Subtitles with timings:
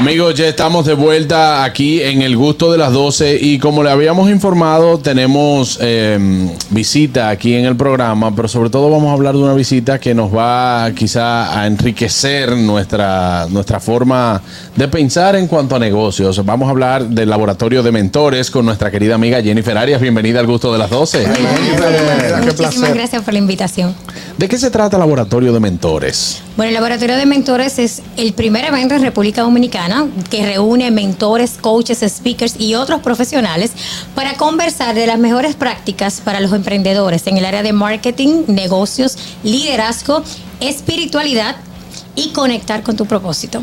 [0.00, 3.90] Amigos, ya estamos de vuelta aquí en el gusto de las 12 y como le
[3.90, 6.18] habíamos informado, tenemos eh,
[6.70, 10.14] visita aquí en el programa, pero sobre todo vamos a hablar de una visita que
[10.14, 14.40] nos va quizá a enriquecer nuestra, nuestra forma
[14.74, 16.42] de pensar en cuanto a negocios.
[16.46, 20.00] Vamos a hablar del laboratorio de mentores con nuestra querida amiga Jennifer Arias.
[20.00, 21.26] Bienvenida al gusto de las 12.
[22.46, 23.94] Muchísimas gracias por la invitación.
[24.38, 26.40] ¿De qué se trata el laboratorio de mentores?
[26.56, 29.89] Bueno, el Laboratorio de Mentores es el primer evento en República Dominicana
[30.30, 33.72] que reúne mentores, coaches, speakers y otros profesionales
[34.14, 39.16] para conversar de las mejores prácticas para los emprendedores en el área de marketing, negocios,
[39.42, 40.22] liderazgo,
[40.60, 41.56] espiritualidad
[42.16, 43.62] y conectar con tu propósito.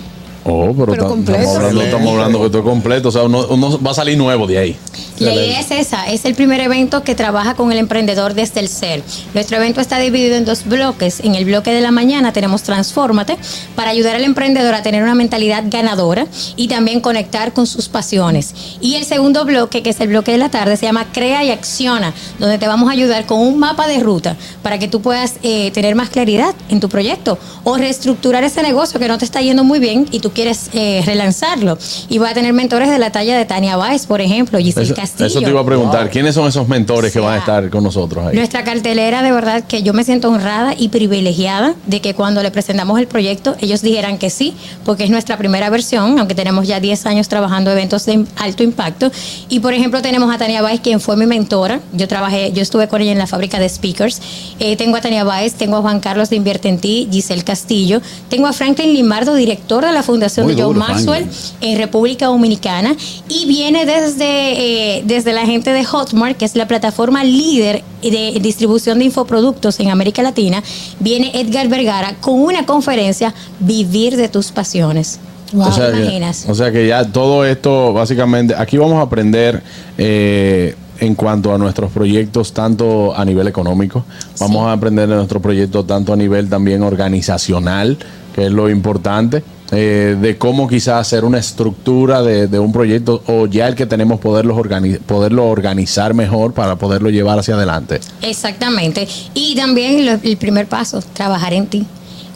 [0.50, 1.40] Oh, pero, Pero completo.
[1.42, 3.10] Estamos hablando, estamos hablando que esto es completo.
[3.10, 4.78] O sea, uno, uno va a salir nuevo de ahí.
[5.20, 8.70] La idea es esa, es el primer evento que trabaja con el emprendedor desde el
[8.70, 9.04] ser.
[9.34, 11.22] Nuestro evento está dividido en dos bloques.
[11.22, 13.38] En el bloque de la mañana tenemos Transfórmate
[13.76, 18.54] para ayudar al emprendedor a tener una mentalidad ganadora y también conectar con sus pasiones.
[18.82, 21.52] Y el segundo bloque, que es el bloque de la tarde, se llama Crea y
[21.52, 25.36] Acciona, donde te vamos a ayudar con un mapa de ruta para que tú puedas
[25.44, 29.42] eh, tener más claridad en tu proyecto o reestructurar ese negocio que no te está
[29.42, 31.78] yendo muy bien y tú quieres eh, relanzarlo.
[32.10, 35.28] Y va a tener mentores de la talla de Tania Báez, por ejemplo, Giselle Castillo.
[35.28, 36.10] eso te iba a preguntar.
[36.10, 38.36] ¿Quiénes son esos mentores que O sea, van a estar con nosotros ahí?
[38.36, 42.52] Nuestra cartelera, de verdad que yo me siento honrada y privilegiada de que cuando le
[42.52, 44.54] presentamos el proyecto, ellos dijeran que sí,
[44.86, 49.12] porque es nuestra primera versión, aunque tenemos ya 10 años trabajando eventos de alto impacto.
[49.50, 51.80] Y por ejemplo, tenemos a Tania Báez, quien fue mi mentora.
[51.94, 54.22] Yo trabajé, yo estuve con ella en la fábrica de speakers.
[54.60, 58.02] Eh, tengo a Tania Báez, tengo a Juan Carlos de Invierte en Ti, Giselle Castillo.
[58.30, 61.72] Tengo a Franklin Limardo, director de la Fundación Muy de Joe duro, Maxwell Franklin.
[61.72, 62.96] en República Dominicana
[63.30, 68.40] y viene desde, eh, desde la gente de Hotmart, que es la plataforma líder de
[68.42, 70.64] distribución de infoproductos en América Latina.
[71.00, 75.20] Viene Edgar Vergara con una conferencia Vivir de tus pasiones.
[75.56, 79.64] O sea, ¿Te que, o sea que ya todo esto, básicamente, aquí vamos a aprender
[79.98, 84.04] eh, en cuanto a nuestros proyectos, tanto a nivel económico,
[84.40, 84.68] vamos Sí.
[84.68, 87.98] a aprender de nuestro proyecto tanto a nivel también organizacional,
[88.36, 93.22] que es lo importante, eh, de cómo quizás hacer una estructura de, de un proyecto
[93.28, 98.00] o ya el que tenemos poderlo, organi- poderlo organizar mejor para poderlo llevar hacia adelante.
[98.22, 99.08] Exactamente.
[99.34, 101.86] Y también el primer paso, trabajar en ti.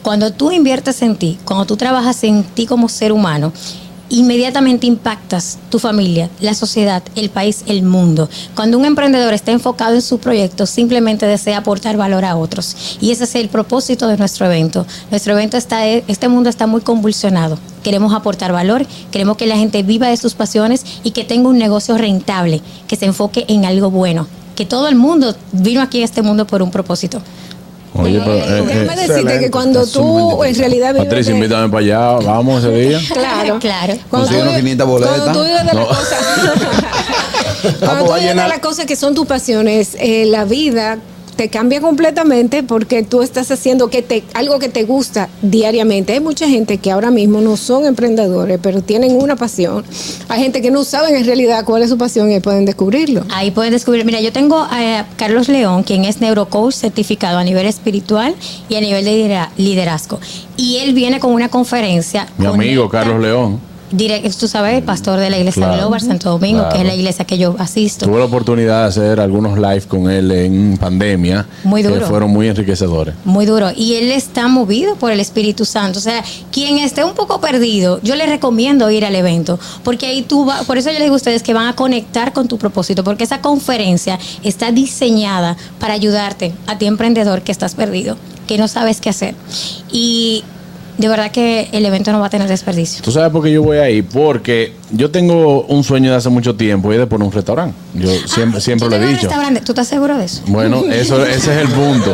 [0.02, 3.52] Cuando tú inviertes en ti, cuando tú trabajas en ti como ser humano,
[4.12, 8.28] inmediatamente impactas tu familia, la sociedad, el país, el mundo.
[8.54, 12.98] Cuando un emprendedor está enfocado en su proyecto, simplemente desea aportar valor a otros.
[13.00, 14.86] Y ese es el propósito de nuestro evento.
[15.10, 17.58] Nuestro evento está, este mundo está muy convulsionado.
[17.82, 21.56] Queremos aportar valor, queremos que la gente viva de sus pasiones y que tenga un
[21.56, 24.26] negocio rentable, que se enfoque en algo bueno.
[24.54, 27.22] Que todo el mundo vino aquí a este mundo por un propósito.
[27.94, 29.38] Oye, pero, eh, Déjame eh, decirte excelente.
[29.40, 33.00] que cuando tú en realidad vives Patricia, de- invítame para allá, vamos ese día.
[33.12, 33.94] Claro, Claro.
[34.08, 35.14] Cuando tú, vives- 500 boletas.
[35.20, 35.80] cuando tú vives de No.
[35.80, 36.18] las cosas,
[37.62, 40.44] Vamos, cuando tú va a vives de las cosas que son tus pasiones, eh, la
[40.44, 40.98] vida
[41.36, 46.12] te cambia completamente porque tú estás haciendo que te, algo que te gusta diariamente.
[46.12, 49.84] Hay mucha gente que ahora mismo no son emprendedores, pero tienen una pasión.
[50.28, 53.24] Hay gente que no saben en realidad cuál es su pasión y pueden descubrirlo.
[53.30, 54.04] Ahí pueden descubrir.
[54.04, 58.34] Mira, yo tengo a Carlos León, quien es neurocoach certificado a nivel espiritual
[58.68, 60.20] y a nivel de lidera- liderazgo.
[60.56, 62.28] Y él viene con una conferencia.
[62.38, 63.71] Mi amigo Carlos León.
[63.92, 65.78] Direct- tú sabes, el pastor de la iglesia Claro.
[65.82, 68.06] Global Santo Domingo, que es la iglesia que yo asisto.
[68.06, 71.46] Tuve la oportunidad de hacer algunos live con él en pandemia.
[71.64, 72.06] Muy Que duro.
[72.06, 73.14] fueron muy enriquecedores.
[73.24, 73.70] Muy duro.
[73.76, 75.98] Y él está movido por el Espíritu Santo.
[75.98, 79.58] O sea, quien esté un poco perdido, yo le recomiendo ir al evento.
[79.84, 82.32] Porque ahí tú vas, por eso yo les digo a ustedes que van a conectar
[82.32, 83.04] con tu propósito.
[83.04, 88.16] Porque esa conferencia está diseñada para ayudarte a ti emprendedor que estás perdido,
[88.46, 89.34] que no sabes qué hacer.
[89.90, 90.44] Y
[90.98, 93.02] de verdad que el evento no va a tener desperdicio.
[93.02, 94.02] ¿Tú sabes por qué yo voy ahí?
[94.02, 97.74] Porque yo tengo un sueño de hace mucho tiempo y es de poner un restaurante.
[97.94, 99.22] Yo siempre, Ah, siempre tú lo he dicho.
[99.28, 100.42] restaurante, ¿Tú estás seguro de eso?
[100.46, 102.12] Bueno, eso, ese es el punto.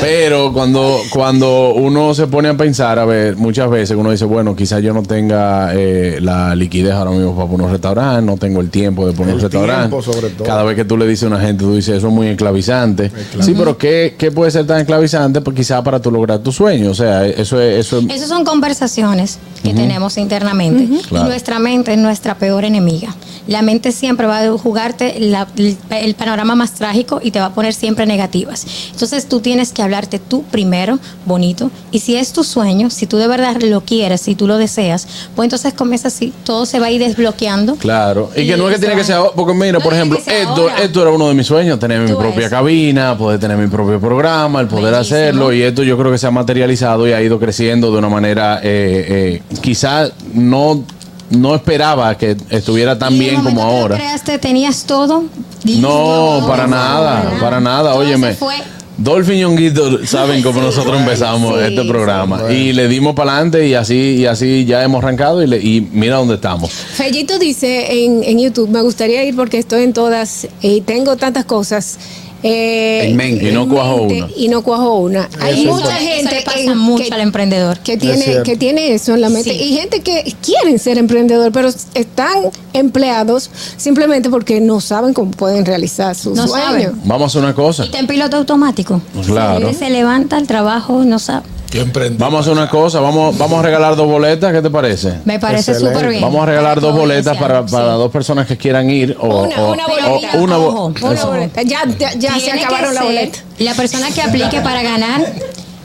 [0.00, 4.54] Pero cuando, cuando uno se pone a pensar, a ver, muchas veces uno dice, bueno,
[4.56, 8.60] quizás yo no tenga eh, la liquidez ahora mismo para poner un restaurante, no tengo
[8.60, 9.88] el tiempo de poner El un restaurante.
[9.88, 10.44] tiempo, sobre todo.
[10.46, 13.10] Cada vez que tú le dices a una gente, tú dices, eso es muy esclavizante.
[13.40, 15.40] Sí, pero ¿qué, qué puede ser tan esclavizante?
[15.40, 16.90] Pues quizás para tú lograr tu sueño.
[16.90, 17.86] O sea, eso es...
[17.86, 20.88] Eso es Esas son conversaciones que tenemos internamente.
[21.08, 21.26] Claro.
[21.26, 23.14] Y nuestra mente es nuestra peor enemiga.
[23.48, 27.54] La mente siempre va a jugarte la- el, panorama más trágico y te va a
[27.54, 28.66] poner siempre negativas.
[28.90, 31.70] Entonces tú tienes que hablarte tú primero, bonito.
[31.92, 35.06] Y si es tu sueño, si tú de verdad lo quieres, si tú lo deseas,
[35.36, 36.32] pues entonces comienza así.
[36.44, 37.76] Todo se va a ir desbloqueando.
[37.76, 40.68] Claro, y que no es que tiene que ser ahora, porque mira, por ejemplo, esto,
[40.82, 42.50] esto era uno de mis sueños, tener mi propia ves.
[42.50, 45.16] cabina, poder tener mi propio programa, el poder Bellísimo.
[45.18, 48.08] hacerlo, y esto yo creo que se ha materializado y ha ido creciendo de una
[48.08, 50.82] manera, eh, eh, quizás no,
[51.30, 53.96] no esperaba que estuviera tan Y bien como ahora.
[53.96, 55.24] creaste, tenías todo.
[55.64, 57.90] No, para nada, para nada.
[57.92, 58.28] Todo Óyeme.
[58.28, 58.54] se fue.
[58.98, 62.54] Dolphin y Ñonguito saben cómo nosotros empezamos Sí, este programa sí.
[62.54, 65.86] y le dimos para adelante y así y así ya hemos arrancado y, le- y
[65.92, 66.70] mira dónde estamos.
[66.72, 71.44] Fellito dice en, en YouTube, me gustaría ir porque estoy en todas y tengo tantas
[71.44, 71.98] cosas.
[72.46, 73.38] Eh.
[73.40, 74.28] Y no cuajo mente una.
[74.36, 75.28] Y no cuajo una.
[75.40, 77.78] Hay Eso- mucha eso gente pasa en- mucho que- al emprendedor.
[77.80, 79.50] que tiene, que tiene eso en la mente.
[79.50, 79.56] Sí.
[79.62, 82.36] Y gente que quieren ser emprendedor, pero están
[82.72, 86.64] empleados simplemente porque no saben cómo pueden realizar su No sueño.
[86.66, 86.92] saben.
[87.04, 87.82] Vamos a hacer una cosa.
[87.82, 89.00] Y está en piloto automático.
[89.26, 89.72] Claro.
[89.74, 91.44] Se levanta al trabajo, no sabe.
[91.76, 92.16] Yo emprendí.
[92.18, 95.18] Vamos a hacer una cosa, vamos, vamos a regalar dos boletas, ¿qué te parece?
[95.26, 96.22] Me parece súper bien.
[96.22, 97.98] Vamos a regalar dos Para boletas para, para sí.
[97.98, 100.38] dos personas que quieran ir o, Una- o- una o boleta.
[100.38, 101.62] una bo- Ojo, Una boleta.
[101.64, 103.38] Ya, ya, ya se acabaron la boleta.
[103.58, 105.20] La persona que aplique para ganar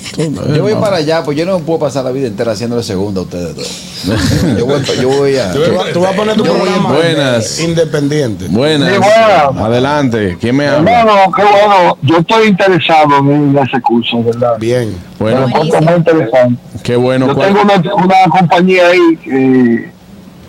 [0.55, 3.25] yo voy para allá, pues yo no puedo pasar la vida entera haciéndole segunda a
[3.25, 3.69] ustedes dos.
[4.59, 5.53] Yo voy, yo voy a.
[5.53, 5.61] Tú
[5.93, 7.61] tú vas a poner tu Yo programa Buenas.
[7.61, 8.47] independiente.
[8.49, 8.95] Buenas.
[8.95, 9.57] Sí, buenas.
[9.63, 10.39] Adelante.
[10.41, 11.01] ¿Quién me habla?
[11.01, 11.99] Hermano, qué bueno.
[12.01, 14.57] Yo estoy interesado en ese curso, ¿verdad?
[14.59, 14.97] Bien.
[15.21, 16.57] Bueno, muy interesante.
[16.83, 17.27] qué bueno.
[17.29, 17.75] Yo ¿Cuál- tengo una,
[18.05, 19.91] una compañía ahí que,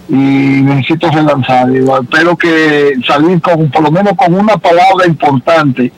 [0.09, 0.13] y
[0.63, 1.69] necesito relanzar.
[1.69, 5.91] Digo, espero que salir con, por lo menos con una palabra importante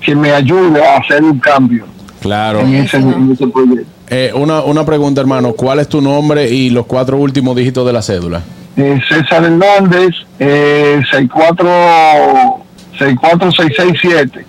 [0.00, 1.86] que me ayude a hacer un cambio
[2.20, 2.60] Claro.
[2.60, 3.86] en ese, en ese proyecto.
[4.10, 5.52] Eh, una, una pregunta, hermano.
[5.54, 8.42] ¿Cuál es tu nombre y los cuatro últimos dígitos de la cédula?
[8.76, 11.66] Eh, César Hernández, eh, 64
[12.98, 14.44] 64667.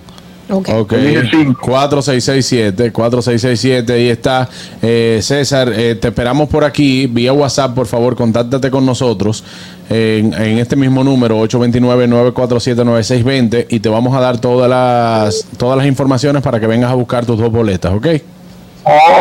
[0.50, 0.70] Ok.
[0.70, 0.94] Ok.
[0.94, 1.62] Dije cinco.
[1.62, 4.50] 4667, 4667, ahí está.
[4.82, 9.44] Eh, César, eh, te esperamos por aquí, vía WhatsApp, por favor, contáctate con nosotros
[9.90, 15.88] en, en este mismo número, 829-947-9620, y te vamos a dar todas las, todas las
[15.88, 18.08] informaciones para que vengas a buscar tus dos boletas, ¿ok?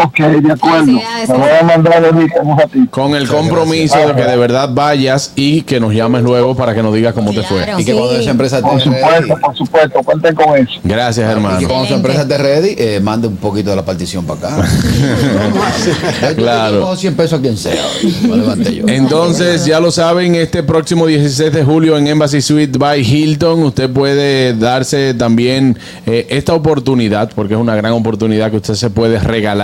[0.05, 0.85] Ok, de acuerdo.
[0.87, 2.91] Felicidades, Me voy a mandar ahorita en un ratito.
[2.91, 6.82] Con el compromiso de que de verdad vayas y que nos llames luego para que
[6.82, 7.67] nos digas cómo te fue.
[7.79, 10.73] Y que cuando esa empresa Por esté ready, supuesto, por supuesto, cuenten con eso.
[10.85, 11.69] Gracias, y que hermano.
[11.69, 14.69] cuando su empresa esté ready, eh, mande un poquito de la partición para acá.
[16.23, 16.81] Yo- yo Claro.
[16.81, 17.75] pongo 100 pesos a quien sea.
[18.23, 18.85] Yo.
[18.87, 23.90] Entonces, ya lo saben, este próximo 16 de julio en Embassy Suite by Hilton, usted
[23.90, 25.76] puede darse también
[26.07, 29.58] eh, esta oportunidad, porque es una gran oportunidad que usted se puede regalar